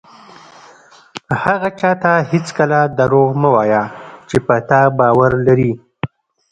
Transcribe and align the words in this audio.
هغه 1.43 1.69
چاته 1.79 2.11
هېڅکله 2.31 2.79
دروغ 2.97 3.29
مه 3.41 3.49
وایه 3.55 3.83
چې 4.29 4.37
په 4.45 4.55
تا 4.69 4.81
باور 4.99 5.31
لري. 5.47 5.71